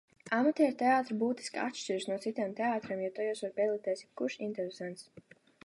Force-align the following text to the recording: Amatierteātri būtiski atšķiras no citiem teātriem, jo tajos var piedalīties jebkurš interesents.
Amatierteātri 0.35 1.17
būtiski 1.23 1.61
atšķiras 1.65 2.09
no 2.11 2.17
citiem 2.25 2.55
teātriem, 2.61 3.05
jo 3.05 3.13
tajos 3.19 3.45
var 3.47 3.55
piedalīties 3.61 4.05
jebkurš 4.07 4.39
interesents. 4.49 5.09